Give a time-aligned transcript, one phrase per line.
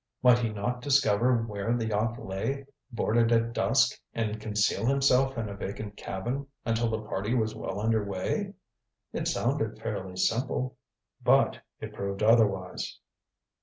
[0.23, 5.37] Might he not discover where the yacht lay, board it at dusk, and conceal himself
[5.37, 8.55] in a vacant cabin until the party was well under way?
[9.13, 10.75] It sounded fairly simple.
[11.23, 12.97] But it proved otherwise.